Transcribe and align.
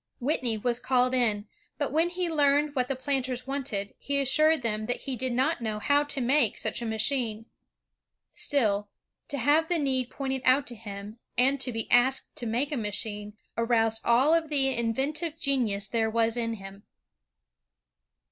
''Whitney 0.19 0.57
was 0.57 0.79
called 0.79 1.13
in, 1.13 1.45
but 1.77 1.91
when 1.91 2.09
he 2.09 2.27
learned 2.27 2.73
what 2.73 2.87
the 2.87 2.95
planters 2.95 3.45
wanted, 3.45 3.93
he 3.99 4.19
assured 4.19 4.63
them 4.63 4.87
that 4.87 5.01
he 5.01 5.15
did 5.15 5.31
not 5.31 5.61
know 5.61 5.77
how 5.77 6.03
to 6.05 6.19
make 6.19 6.57
such 6.57 6.81
a 6.81 6.87
machine. 6.87 7.45
Still, 8.31 8.89
to 9.27 9.37
have 9.37 9.67
the 9.67 9.77
need 9.77 10.09
pointed 10.09 10.41
out 10.43 10.65
to 10.65 10.75
him, 10.75 11.19
and 11.37 11.59
to 11.61 11.71
be 11.71 11.85
asked 11.91 12.35
to 12.37 12.47
make 12.47 12.71
a 12.71 12.77
machine, 12.77 13.33
aroused 13.55 14.01
all 14.03 14.33
of 14.33 14.49
the 14.49 14.75
inventive 14.75 15.37
genius 15.37 15.87
there 15.87 16.09
was 16.09 16.35
in 16.35 16.55
him. 16.55 16.81